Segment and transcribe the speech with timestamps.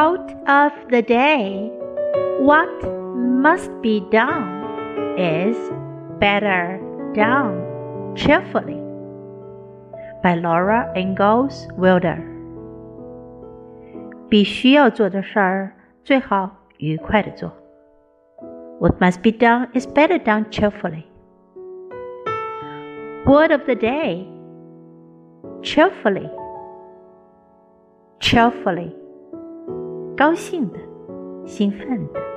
[0.00, 1.70] Quote of the day
[2.40, 2.70] What
[3.14, 4.64] must be done
[5.16, 5.56] is
[6.18, 6.80] better
[7.14, 8.80] done cheerfully
[10.22, 12.22] by Laura Ingalls Wilder。
[14.28, 15.72] 必须要做的事儿，
[16.02, 17.52] 最好愉快的做。
[18.80, 21.04] What must be done is better done cheerfully.
[23.24, 24.26] Word of the day
[25.62, 26.28] cheerfully.
[28.20, 28.94] Cheerfully.
[30.21, 30.77] 高兴的，
[31.47, 32.30] 兴奋的。